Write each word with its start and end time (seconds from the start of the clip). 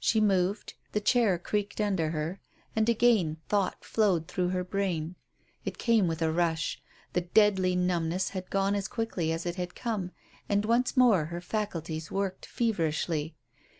She 0.00 0.20
moved, 0.20 0.74
the 0.90 1.00
chair 1.00 1.38
creaked 1.38 1.80
under 1.80 2.10
her, 2.10 2.40
and 2.74 2.88
again 2.88 3.36
thought 3.48 3.84
flowed 3.84 4.26
through 4.26 4.48
her 4.48 4.64
brain. 4.64 5.14
It 5.64 5.78
came 5.78 6.08
with 6.08 6.20
a 6.22 6.32
rush; 6.32 6.82
the 7.12 7.20
deadly 7.20 7.76
numbness 7.76 8.30
had 8.30 8.50
gone 8.50 8.74
as 8.74 8.88
quickly 8.88 9.30
as 9.30 9.46
it 9.46 9.54
had 9.54 9.76
come, 9.76 10.10
and 10.48 10.64
once 10.64 10.96
more 10.96 11.26
her 11.26 11.40
faculties 11.40 12.10
worked 12.10 12.46
feverishly. 12.46 13.36